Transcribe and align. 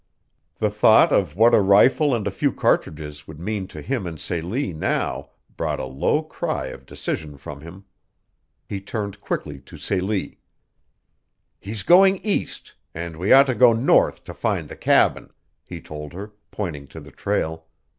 The 0.57 0.71
thought 0.71 1.11
of 1.13 1.35
what 1.35 1.53
a 1.53 1.61
rifle 1.61 2.15
and 2.15 2.25
a 2.25 2.31
few 2.31 2.51
cartridges 2.51 3.27
would 3.27 3.39
mean 3.39 3.67
to 3.67 3.83
him 3.83 4.07
and 4.07 4.19
Celie 4.19 4.73
now 4.73 5.29
brought 5.55 5.79
a 5.79 5.85
low 5.85 6.23
cry 6.23 6.69
of 6.69 6.87
decision 6.87 7.37
from 7.37 7.61
him. 7.61 7.85
He 8.67 8.81
turned 8.81 9.21
quickly 9.21 9.59
to 9.59 9.77
Celie. 9.77 10.39
"He's 11.59 11.83
going 11.83 12.17
east 12.25 12.73
and 12.95 13.15
we 13.15 13.31
ought 13.31 13.45
to 13.45 13.53
go 13.53 13.73
north 13.73 14.23
to 14.23 14.33
find 14.33 14.69
the 14.69 14.75
cabin," 14.75 15.29
he 15.63 15.79
told 15.79 16.13
her, 16.13 16.31
pointing 16.49 16.87
to 16.87 16.99
the 16.99 17.11
trail. 17.11 17.67